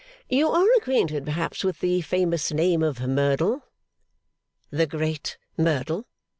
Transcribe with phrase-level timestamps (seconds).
[0.31, 3.61] You are acquainted, perhaps, with the famous name of Merdle?'
[4.71, 6.07] 'The great Merdle!